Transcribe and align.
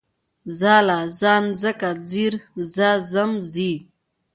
ځاله، 0.59 0.99
ځان، 1.19 1.43
ځکه، 1.61 1.89
ځير، 2.09 2.33
ځه، 2.73 2.89
ځم، 3.11 3.31
ځي 3.53 3.73